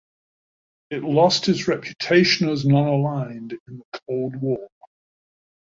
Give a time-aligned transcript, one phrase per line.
[0.89, 4.67] It lost its reputation as nonaligned in the Cold War.